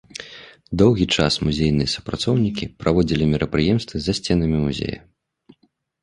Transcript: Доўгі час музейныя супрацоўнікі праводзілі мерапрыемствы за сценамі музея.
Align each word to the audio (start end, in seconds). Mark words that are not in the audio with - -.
Доўгі 0.81 1.05
час 1.17 1.33
музейныя 1.45 1.91
супрацоўнікі 1.95 2.67
праводзілі 2.83 3.27
мерапрыемствы 3.33 4.01
за 4.05 4.15
сценамі 4.21 4.57
музея. 4.65 4.97